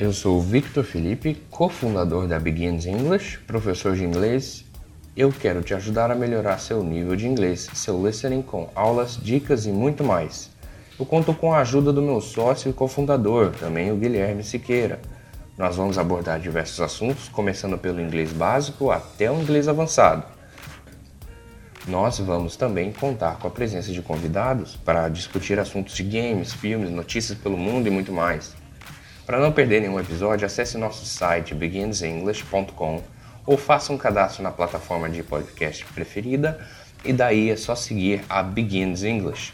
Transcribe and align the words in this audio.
Eu 0.00 0.12
sou 0.12 0.38
o 0.38 0.40
Victor 0.40 0.84
Felipe, 0.84 1.42
cofundador 1.50 2.28
da 2.28 2.38
Begins 2.38 2.86
English, 2.86 3.38
professor 3.38 3.96
de 3.96 4.04
inglês. 4.04 4.64
Eu 5.16 5.32
quero 5.32 5.60
te 5.60 5.74
ajudar 5.74 6.08
a 6.08 6.14
melhorar 6.14 6.58
seu 6.58 6.84
nível 6.84 7.16
de 7.16 7.26
inglês, 7.26 7.68
seu 7.74 8.06
listening 8.06 8.40
com 8.40 8.70
aulas, 8.76 9.18
dicas 9.20 9.66
e 9.66 9.72
muito 9.72 10.04
mais. 10.04 10.52
Eu 10.96 11.04
conto 11.04 11.34
com 11.34 11.52
a 11.52 11.58
ajuda 11.58 11.92
do 11.92 12.00
meu 12.00 12.20
sócio 12.20 12.70
e 12.70 12.72
cofundador, 12.72 13.50
também 13.58 13.90
o 13.90 13.96
Guilherme 13.96 14.44
Siqueira. 14.44 15.00
Nós 15.58 15.74
vamos 15.74 15.98
abordar 15.98 16.38
diversos 16.38 16.80
assuntos, 16.80 17.28
começando 17.28 17.76
pelo 17.76 18.00
inglês 18.00 18.32
básico 18.32 18.92
até 18.92 19.28
o 19.28 19.40
inglês 19.42 19.66
avançado. 19.66 20.22
Nós 21.88 22.20
vamos 22.20 22.54
também 22.54 22.92
contar 22.92 23.40
com 23.40 23.48
a 23.48 23.50
presença 23.50 23.90
de 23.90 24.00
convidados 24.00 24.76
para 24.76 25.08
discutir 25.08 25.58
assuntos 25.58 25.96
de 25.96 26.04
games, 26.04 26.52
filmes, 26.52 26.88
notícias 26.88 27.36
pelo 27.36 27.56
mundo 27.56 27.88
e 27.88 27.90
muito 27.90 28.12
mais. 28.12 28.54
Para 29.28 29.40
não 29.40 29.52
perder 29.52 29.82
nenhum 29.82 30.00
episódio, 30.00 30.46
acesse 30.46 30.78
nosso 30.78 31.04
site 31.04 31.54
beginsenglish.com 31.54 33.04
ou 33.44 33.58
faça 33.58 33.92
um 33.92 33.98
cadastro 33.98 34.42
na 34.42 34.50
plataforma 34.50 35.10
de 35.10 35.22
podcast 35.22 35.84
preferida 35.92 36.66
e 37.04 37.12
daí 37.12 37.50
é 37.50 37.56
só 37.56 37.74
seguir 37.74 38.24
a 38.26 38.42
Begins 38.42 39.02
English. 39.02 39.52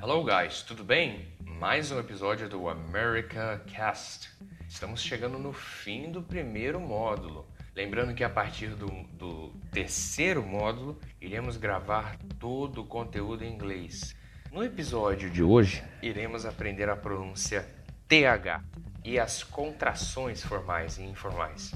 Hello 0.00 0.24
guys, 0.24 0.62
tudo 0.62 0.82
bem? 0.82 1.28
Mais 1.44 1.92
um 1.92 2.00
episódio 2.00 2.48
do 2.48 2.70
America 2.70 3.62
Cast. 3.66 4.30
Estamos 4.66 5.02
chegando 5.02 5.38
no 5.38 5.52
fim 5.52 6.10
do 6.10 6.22
primeiro 6.22 6.80
módulo. 6.80 7.46
Lembrando 7.74 8.14
que 8.14 8.22
a 8.22 8.30
partir 8.30 8.68
do, 8.68 8.86
do 9.14 9.48
terceiro 9.72 10.44
módulo 10.44 10.96
iremos 11.20 11.56
gravar 11.56 12.16
todo 12.38 12.82
o 12.82 12.86
conteúdo 12.86 13.42
em 13.42 13.52
inglês. 13.52 14.14
No 14.52 14.62
episódio 14.62 15.28
de 15.28 15.42
hoje, 15.42 15.82
iremos 16.00 16.46
aprender 16.46 16.88
a 16.88 16.94
pronúncia 16.94 17.68
TH 18.06 18.62
e 19.04 19.18
as 19.18 19.42
contrações 19.42 20.40
formais 20.40 20.98
e 20.98 21.02
informais. 21.02 21.74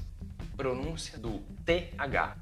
Pronúncia 0.57 1.19
do 1.19 1.41
TH. 1.65 2.37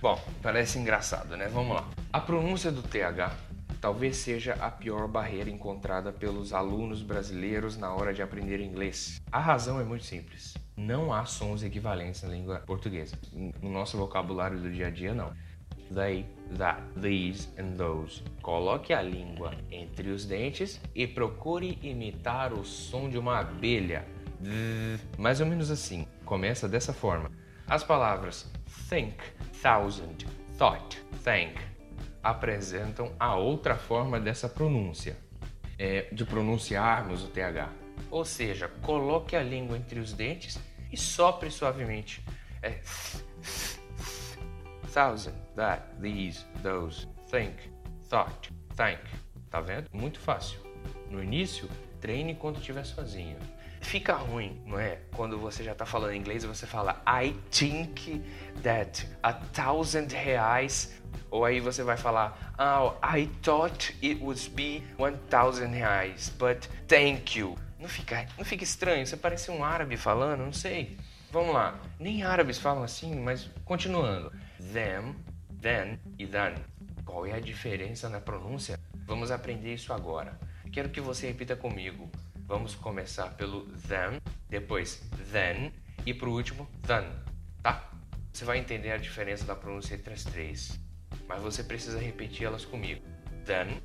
Bom, 0.00 0.20
parece 0.42 0.80
engraçado, 0.80 1.36
né? 1.36 1.46
Vamos 1.46 1.76
lá. 1.76 1.88
A 2.12 2.20
pronúncia 2.20 2.72
do 2.72 2.82
TH 2.82 3.32
talvez 3.80 4.16
seja 4.16 4.54
a 4.54 4.68
pior 4.68 5.06
barreira 5.06 5.48
encontrada 5.48 6.12
pelos 6.12 6.52
alunos 6.52 7.02
brasileiros 7.02 7.76
na 7.76 7.94
hora 7.94 8.12
de 8.12 8.20
aprender 8.20 8.60
inglês. 8.60 9.22
A 9.30 9.38
razão 9.38 9.80
é 9.80 9.84
muito 9.84 10.04
simples. 10.04 10.54
Não 10.76 11.12
há 11.12 11.24
sons 11.24 11.62
equivalentes 11.62 12.22
na 12.22 12.30
língua 12.30 12.60
portuguesa. 12.60 13.16
No 13.60 13.70
nosso 13.70 13.96
vocabulário 13.96 14.58
do 14.58 14.70
dia 14.70 14.86
a 14.86 14.90
dia, 14.90 15.14
não. 15.14 15.32
They, 15.94 16.26
that, 16.56 16.82
these 17.00 17.48
and 17.58 17.76
those. 17.76 18.22
Coloque 18.40 18.92
a 18.92 19.02
língua 19.02 19.52
entre 19.70 20.08
os 20.08 20.24
dentes 20.24 20.80
e 20.94 21.06
procure 21.06 21.78
imitar 21.82 22.52
o 22.52 22.64
som 22.64 23.10
de 23.10 23.18
uma 23.18 23.40
abelha. 23.40 24.06
Mais 25.18 25.40
ou 25.40 25.46
menos 25.46 25.70
assim. 25.70 26.06
Começa 26.24 26.68
dessa 26.68 26.92
forma. 26.92 27.30
As 27.68 27.84
palavras 27.84 28.50
think, 28.88 29.16
thousand, 29.62 30.26
thought, 30.56 30.98
thank 31.22 31.72
apresentam 32.22 33.12
a 33.18 33.34
outra 33.34 33.76
forma 33.76 34.20
dessa 34.20 34.48
pronúncia, 34.48 35.16
é, 35.78 36.02
de 36.12 36.24
pronunciarmos 36.24 37.24
o 37.24 37.28
TH. 37.28 37.81
Ou 38.10 38.24
seja, 38.24 38.68
coloque 38.82 39.34
a 39.34 39.42
língua 39.42 39.76
entre 39.76 39.98
os 39.98 40.12
dentes 40.12 40.58
e 40.90 40.96
sopre 40.96 41.50
suavemente. 41.50 42.22
É 42.62 42.78
thousand, 44.92 45.34
that, 45.56 45.82
these, 46.00 46.44
those, 46.62 47.06
think, 47.30 47.54
thought, 48.08 48.52
thank. 48.76 49.00
Tá 49.50 49.60
vendo? 49.60 49.88
Muito 49.92 50.20
fácil. 50.20 50.58
No 51.10 51.22
início, 51.22 51.68
treine 52.00 52.34
quando 52.34 52.58
estiver 52.58 52.84
sozinho. 52.84 53.38
Fica 53.80 54.14
ruim, 54.14 54.62
não 54.64 54.78
é? 54.78 54.98
Quando 55.14 55.38
você 55.38 55.64
já 55.64 55.72
está 55.72 55.84
falando 55.84 56.14
inglês 56.14 56.44
você 56.44 56.66
fala 56.66 57.02
I 57.06 57.34
think 57.50 58.22
that 58.62 59.08
a 59.22 59.32
thousand 59.32 60.08
reais 60.12 60.92
ou 61.30 61.44
aí 61.44 61.60
você 61.60 61.82
vai 61.82 61.96
falar, 61.96 62.54
oh, 62.58 62.94
I 63.04 63.26
thought 63.42 63.94
it 64.02 64.22
would 64.22 64.50
be 64.50 64.82
1000 64.98 65.72
reais, 65.72 66.32
but 66.38 66.68
thank 66.86 67.38
you. 67.38 67.56
Não 67.82 67.88
fica, 67.88 68.28
não 68.38 68.44
fica 68.44 68.62
estranho? 68.62 69.04
Você 69.04 69.16
parece 69.16 69.50
um 69.50 69.64
árabe 69.64 69.96
falando? 69.96 70.44
Não 70.44 70.52
sei. 70.52 70.96
Vamos 71.32 71.52
lá. 71.52 71.80
Nem 71.98 72.22
árabes 72.22 72.56
falam 72.56 72.84
assim, 72.84 73.20
mas 73.20 73.50
continuando. 73.64 74.32
Them, 74.72 75.16
then 75.60 75.98
e 76.16 76.24
then. 76.24 76.54
Qual 77.04 77.26
é 77.26 77.32
a 77.32 77.40
diferença 77.40 78.08
na 78.08 78.20
pronúncia? 78.20 78.78
Vamos 79.04 79.32
aprender 79.32 79.74
isso 79.74 79.92
agora. 79.92 80.38
Quero 80.72 80.90
que 80.90 81.00
você 81.00 81.26
repita 81.26 81.56
comigo. 81.56 82.08
Vamos 82.46 82.76
começar 82.76 83.30
pelo 83.30 83.66
them, 83.88 84.20
depois 84.48 85.02
then 85.32 85.72
e 86.06 86.14
por 86.14 86.28
último 86.28 86.68
then, 86.86 87.04
tá? 87.62 87.90
Você 88.32 88.44
vai 88.44 88.58
entender 88.58 88.92
a 88.92 88.96
diferença 88.96 89.44
da 89.44 89.56
pronúncia 89.56 89.94
entre 89.94 90.14
as 90.14 90.22
três 90.22 90.78
mas 91.26 91.42
você 91.42 91.64
precisa 91.64 91.98
repetir 91.98 92.46
elas 92.46 92.64
comigo. 92.64 93.02
Then, 93.44 93.80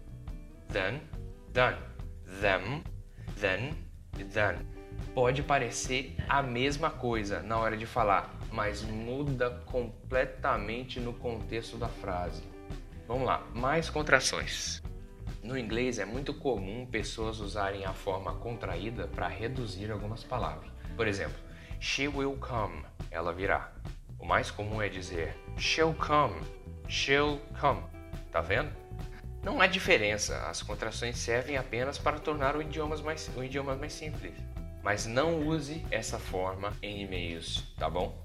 then, 0.70 1.02
then. 1.54 1.78
Them, 2.42 2.84
then 3.40 3.87
e 4.18 4.24
then. 4.24 4.58
Pode 5.14 5.44
parecer 5.44 6.16
a 6.28 6.42
mesma 6.42 6.90
coisa 6.90 7.42
na 7.42 7.58
hora 7.58 7.76
de 7.76 7.86
falar, 7.86 8.36
mas 8.52 8.84
muda 8.84 9.50
completamente 9.66 11.00
no 11.00 11.14
contexto 11.14 11.78
da 11.78 11.88
frase. 11.88 12.44
Vamos 13.08 13.26
lá, 13.26 13.46
mais 13.54 13.90
contrações. 13.90 14.82
No 15.42 15.58
inglês 15.58 15.98
é 15.98 16.06
muito 16.06 16.34
comum 16.34 16.86
pessoas 16.86 17.40
usarem 17.40 17.86
a 17.86 17.94
forma 17.94 18.34
contraída 18.36 19.08
para 19.08 19.28
reduzir 19.28 19.92
algumas 19.92 20.24
palavras. 20.24 20.70
Por 20.96 21.08
exemplo, 21.08 21.38
she 21.80 22.08
will 22.08 22.38
come, 22.38 22.84
ela 23.10 23.34
virá. 23.34 23.72
O 24.20 24.26
mais 24.26 24.52
comum 24.52 24.82
é 24.82 24.90
dizer 24.90 25.36
she'll 25.58 25.94
come, 25.94 26.36
she'll 26.90 27.40
come. 27.60 27.82
Tá 28.32 28.42
vendo? 28.42 28.72
Não 29.44 29.62
há 29.62 29.68
diferença, 29.68 30.38
as 30.48 30.62
contrações 30.62 31.18
servem 31.18 31.58
apenas 31.58 31.98
para 31.98 32.20
tornar 32.20 32.56
o 32.56 32.62
idioma 32.62 32.98
mais, 32.98 33.30
o 33.36 33.44
idioma 33.44 33.76
mais 33.76 33.94
simples. 33.94 34.34
Mas 34.84 35.06
não 35.06 35.48
use 35.48 35.86
essa 35.92 36.18
forma 36.18 36.74
em 36.82 37.02
e-mails, 37.04 37.64
tá 37.78 37.90
bom? 37.90 38.18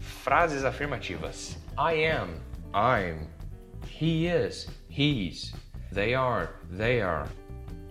Frases 0.00 0.64
afirmativas: 0.64 1.58
I 1.76 2.04
am, 2.06 2.40
I'm, 2.74 3.26
he 3.84 4.26
is, 4.26 4.68
he's, 4.88 5.52
they 5.92 6.14
are, 6.14 6.50
they 6.76 7.00
are. 7.00 7.28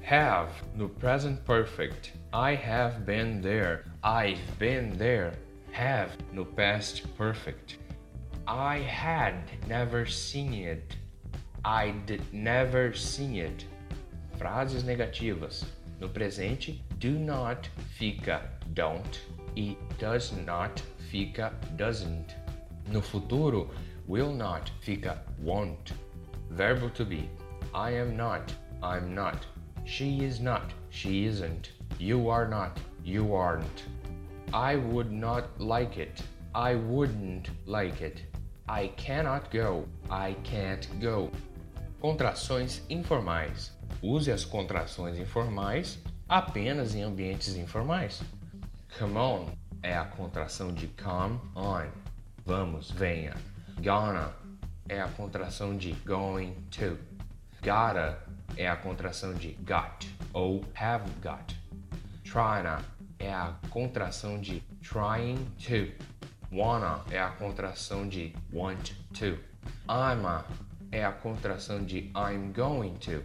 Have 0.10 0.52
no 0.74 0.88
present 0.88 1.44
perfect. 1.46 2.14
I 2.32 2.56
have 2.56 3.06
been 3.06 3.42
there, 3.42 3.84
I've 4.04 4.42
been 4.58 4.98
there. 4.98 5.34
Have 5.74 6.18
no 6.34 6.46
past 6.46 7.04
perfect. 7.18 7.78
I 8.48 8.80
had 8.80 9.36
never 9.68 10.06
seen 10.06 10.54
it. 10.54 10.96
I'd 11.68 12.22
never 12.32 12.94
seen 12.94 13.36
it. 13.36 13.66
Frases 14.38 14.84
negativas. 14.86 15.66
No 16.00 16.08
presente, 16.08 16.80
do 16.98 17.20
not 17.20 17.68
fica 18.00 18.40
don't 18.74 19.20
e 19.54 19.76
does 20.00 20.32
not 20.46 20.82
fica 21.12 21.52
doesn't. 21.76 22.36
No 22.90 23.02
futuro, 23.02 23.70
will 24.08 24.32
not 24.32 24.72
fica 24.80 25.20
won't. 25.40 25.92
Verbo 26.52 26.88
to 26.88 27.04
be. 27.04 27.30
I 27.74 27.92
am 27.92 28.16
not, 28.16 28.54
I'm 28.82 29.14
not. 29.14 29.46
She 29.84 30.24
is 30.24 30.40
not, 30.40 30.72
she 30.90 31.26
isn't. 31.26 31.72
You 32.00 32.30
are 32.30 32.48
not, 32.48 32.80
you 33.04 33.36
aren't. 33.36 33.84
I 34.54 34.78
would 34.78 35.12
not 35.12 35.60
like 35.60 35.98
it. 35.98 36.24
I 36.56 36.76
wouldn't 36.76 37.50
like 37.66 38.00
it. 38.00 38.22
I 38.70 38.88
cannot 38.96 39.52
go. 39.52 39.86
I 40.10 40.34
can't 40.44 40.88
go. 41.02 41.30
Contrações 42.00 42.84
informais. 42.90 43.76
Use 44.02 44.32
as 44.32 44.46
contrações 44.46 45.18
informais 45.18 46.00
apenas 46.30 46.94
em 46.94 47.02
ambientes 47.02 47.56
informais. 47.56 48.22
Come 49.00 49.18
on 49.18 49.50
é 49.82 49.98
a 49.98 50.06
contração 50.06 50.74
de 50.74 50.88
come 50.88 51.40
on. 51.56 51.88
Vamos, 52.46 52.92
venha. 52.92 53.36
Gonna 53.82 54.34
é 54.88 55.02
a 55.02 55.08
contração 55.08 55.76
de 55.76 55.94
going 56.06 56.54
to. 56.72 56.98
Gotta 57.64 58.20
é 58.56 58.68
a 58.68 58.76
contração 58.76 59.34
de 59.34 59.54
got 59.64 60.08
ou 60.34 60.64
have 60.76 61.10
got. 61.22 61.56
Tryna 62.24 62.84
é 63.18 63.34
a 63.34 63.56
contração 63.70 64.40
de 64.40 64.62
trying 64.82 65.46
to. 65.58 65.92
Wanna 66.52 67.04
é 67.12 67.20
a 67.20 67.32
contração 67.32 68.08
de 68.08 68.34
want 68.54 68.92
to. 69.18 69.38
I'ma 69.90 70.46
é 70.92 71.04
a 71.04 71.12
contração 71.12 71.84
de 71.84 72.12
I'm 72.16 72.52
going 72.54 72.96
to. 73.02 73.24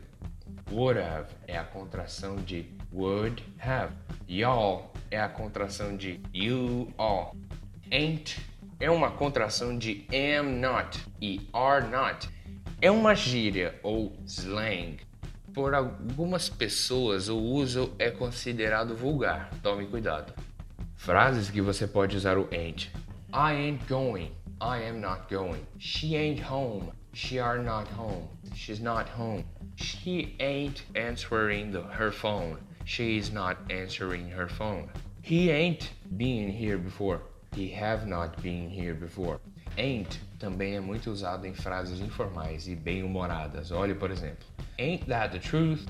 Would 0.70 0.99
have 0.99 1.29
é 1.47 1.59
a 1.59 1.64
contração 1.64 2.37
de 2.37 2.67
would 2.93 3.43
have. 3.61 3.94
Y'all 4.29 4.93
é 5.11 5.20
a 5.20 5.29
contração 5.29 5.97
de 5.97 6.20
you 6.32 6.93
all. 6.99 7.37
Ain't 7.91 8.41
é 8.81 8.91
uma 8.91 9.11
contração 9.11 9.79
de 9.79 10.06
am 10.12 10.61
not 10.61 10.99
e 11.20 11.41
are 11.53 11.87
not. 11.87 12.29
É 12.81 12.91
uma 12.91 13.14
gíria 13.14 13.79
ou 13.82 14.12
slang. 14.26 14.99
Por 15.55 15.75
algumas 15.75 16.49
pessoas, 16.49 17.29
o 17.29 17.38
uso 17.38 17.94
é 17.99 18.11
considerado 18.11 18.97
vulgar. 18.97 19.50
Tome 19.62 19.87
cuidado. 19.87 20.32
Frases 20.97 21.50
que 21.50 21.61
você 21.61 21.87
pode 21.87 22.17
usar 22.17 22.38
o 22.38 22.49
ain't. 22.50 22.91
I 23.32 23.53
ain't 23.53 23.87
going. 23.87 24.32
I 24.61 24.88
am 24.88 25.00
not 25.00 25.32
going. 25.32 25.61
She 25.79 26.17
ain't 26.17 26.43
home. 26.43 26.93
She 27.14 27.38
are 27.38 27.59
not 27.59 27.88
home. 27.88 28.29
She's 28.55 28.81
not 28.81 29.09
home. 29.09 29.44
She 29.76 30.35
ain't 30.41 30.82
answering 30.94 31.70
the, 31.73 31.82
her 31.82 32.11
phone. 32.11 32.59
She 32.85 33.19
is 33.19 33.31
not 33.31 33.59
answering 33.70 34.29
her 34.31 34.49
phone. 34.49 34.88
He 35.20 35.50
ain't 35.50 35.91
been 36.17 36.49
here 36.50 36.79
before. 36.79 37.20
He 37.55 37.69
have 37.70 38.06
not 38.06 38.43
been 38.43 38.70
here 38.70 38.94
before. 38.94 39.41
Ain't 39.76 40.19
também 40.38 40.75
é 40.76 40.81
muito 40.81 41.11
usado 41.11 41.47
em 41.47 41.55
frases 41.55 42.00
informais 42.00 42.67
e 42.67 42.75
bem-humoradas. 42.75 43.70
Olhe, 43.70 43.94
por 43.94 44.11
exemplo, 44.11 44.44
Ain't 44.79 45.06
that 45.06 45.32
the 45.32 45.38
truth? 45.38 45.87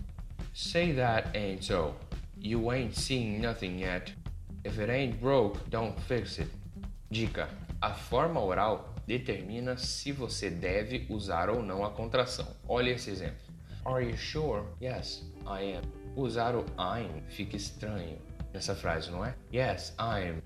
Say 0.53 0.93
that 0.93 1.35
ain't 1.35 1.65
so. 1.65 1.95
You 2.39 2.71
ain't 2.73 2.95
seen 2.95 3.41
nothing 3.41 3.79
yet. 3.79 4.13
If 4.65 4.79
it 4.79 4.91
ain't 4.91 5.21
broke, 5.21 5.71
don't 5.71 5.99
fix 6.01 6.39
it. 6.39 6.49
Dica: 7.11 7.49
A 7.81 7.95
forma 7.95 8.41
oral 8.41 8.92
determina 9.19 9.77
se 9.77 10.11
você 10.11 10.49
deve 10.49 11.07
usar 11.11 11.51
ou 11.51 11.63
não 11.63 11.85
a 11.85 11.91
contração. 11.91 12.47
Olhe 12.67 12.93
esse 12.93 13.11
exemplo. 13.11 13.43
Are 13.85 14.05
you 14.05 14.17
sure? 14.17 14.65
Yes, 14.81 15.31
I 15.45 15.77
am. 15.77 15.83
Usar 16.17 16.55
o 16.55 16.65
I'm 16.79 17.23
fica 17.29 17.57
estranho 17.57 18.19
nessa 18.53 18.75
frase, 18.75 19.11
não 19.11 19.25
é? 19.25 19.35
Yes, 19.53 19.95
I'm. 19.99 20.43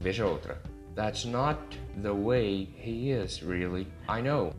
Veja 0.00 0.26
outra. 0.26 0.60
That's 0.94 1.24
not 1.24 1.58
the 2.00 2.10
way 2.10 2.68
he 2.80 3.10
is, 3.10 3.42
really. 3.42 3.86
I 4.08 4.22
know. 4.22 4.52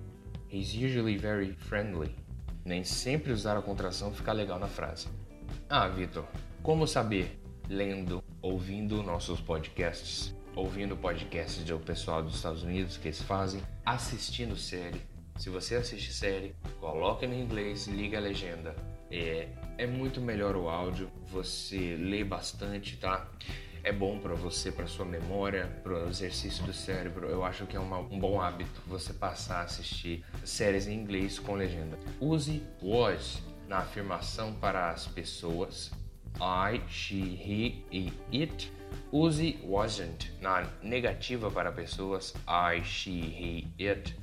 He's 0.49 0.73
usually 0.73 1.17
very 1.17 1.53
friendly. 1.53 2.15
Nem 2.63 2.83
sempre 2.83 3.31
usar 3.31 3.57
a 3.57 3.61
contração 3.61 4.13
fica 4.13 4.33
legal 4.33 4.59
na 4.59 4.67
frase. 4.67 5.07
Ah, 5.69 5.87
Vitor, 5.87 6.25
como 6.61 6.87
saber? 6.87 7.39
Lendo, 7.67 8.23
ouvindo 8.41 9.01
nossos 9.01 9.41
podcasts, 9.41 10.34
ouvindo 10.55 10.95
podcasts 10.95 11.63
do 11.63 11.79
pessoal 11.79 12.23
dos 12.23 12.35
Estados 12.35 12.63
Unidos 12.63 12.97
que 12.97 13.07
eles 13.07 13.21
fazem, 13.21 13.61
assistindo 13.85 14.55
série. 14.55 15.01
Se 15.37 15.49
você 15.49 15.75
assiste 15.75 16.13
série, 16.13 16.55
coloque 16.79 17.27
no 17.27 17.35
inglês, 17.35 17.87
liga 17.87 18.17
a 18.17 18.21
legenda. 18.21 18.75
É, 19.11 19.49
é 19.77 19.85
muito 19.85 20.21
melhor 20.21 20.55
o 20.55 20.69
áudio, 20.69 21.11
você 21.27 21.95
lê 21.97 22.23
bastante, 22.23 22.97
tá? 22.97 23.29
é 23.85 23.91
bom 23.91 24.17
para 24.17 24.33
você, 24.33 24.71
para 24.71 24.87
sua 24.87 25.05
memória, 25.05 25.67
para 25.83 25.93
o 25.93 26.09
exercício 26.09 26.65
do 26.65 26.73
cérebro. 26.73 27.27
Eu 27.27 27.45
acho 27.45 27.67
que 27.67 27.77
é 27.77 27.79
uma, 27.79 27.99
um 27.99 28.19
bom 28.19 28.41
hábito 28.41 28.81
você 28.87 29.13
passar 29.13 29.59
a 29.59 29.61
assistir 29.61 30.25
séries 30.43 30.87
em 30.87 30.95
inglês 30.95 31.37
com 31.37 31.53
legenda. 31.53 31.95
Use 32.19 32.63
was 32.81 33.43
na 33.67 33.77
afirmação 33.77 34.55
para 34.55 34.89
as 34.89 35.05
pessoas. 35.05 35.91
I, 36.41 36.81
she, 36.89 37.21
he 37.21 37.83
e 37.91 38.11
it. 38.31 38.69
Use 39.11 39.55
wasn't 39.63 40.31
na 40.41 40.65
negativa 40.83 41.49
para 41.51 41.71
pessoas. 41.71 42.33
I, 42.47 42.81
she, 42.83 43.21
he, 43.21 43.67
it. 43.79 44.13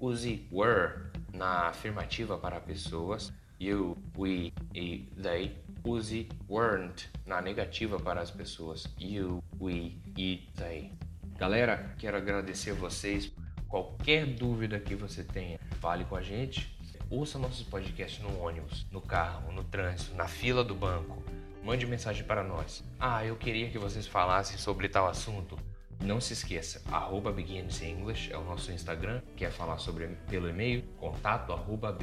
Use 0.00 0.40
were 0.50 1.10
na 1.32 1.70
afirmativa 1.70 2.36
para 2.36 2.60
pessoas. 2.60 3.32
You, 3.58 3.96
we 4.16 4.52
e 4.74 5.06
they. 5.16 5.52
Use 5.84 6.26
weren't 6.48 7.08
na 7.26 7.40
negativa 7.40 7.98
para 7.98 8.20
as 8.20 8.30
pessoas. 8.30 8.86
You, 8.98 9.42
we 9.60 9.96
e 10.16 10.48
they. 10.56 10.92
Galera, 11.38 11.94
quero 11.98 12.16
agradecer 12.16 12.72
vocês. 12.72 13.32
Qualquer 13.68 14.26
dúvida 14.26 14.78
que 14.78 14.94
você 14.94 15.24
tenha, 15.24 15.58
fale 15.80 16.04
com 16.04 16.16
a 16.16 16.22
gente. 16.22 16.76
Ouça 17.08 17.38
nossos 17.38 17.62
podcasts 17.62 18.22
no 18.22 18.40
ônibus, 18.40 18.86
no 18.90 19.00
carro, 19.00 19.52
no 19.52 19.64
trânsito, 19.64 20.14
na 20.14 20.28
fila 20.28 20.62
do 20.62 20.74
banco. 20.74 21.22
Mande 21.62 21.86
mensagem 21.86 22.24
para 22.24 22.42
nós. 22.42 22.82
Ah, 22.98 23.24
eu 23.24 23.36
queria 23.36 23.70
que 23.70 23.78
vocês 23.78 24.06
falassem 24.06 24.58
sobre 24.58 24.88
tal 24.88 25.06
assunto. 25.06 25.56
Não 26.00 26.20
se 26.20 26.32
esqueça, 26.32 26.82
arroba 26.90 27.30
beginsenglish 27.30 28.32
é 28.32 28.36
o 28.36 28.42
nosso 28.42 28.72
Instagram. 28.72 29.22
Quer 29.36 29.52
falar 29.52 29.78
sobre 29.78 30.08
pelo 30.28 30.48
e-mail? 30.48 30.82
Contato 30.98 31.52
arroba. 31.52 31.96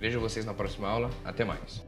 Vejo 0.00 0.18
vocês 0.18 0.44
na 0.44 0.52
próxima 0.52 0.88
aula. 0.88 1.10
Até 1.24 1.44
mais. 1.44 1.84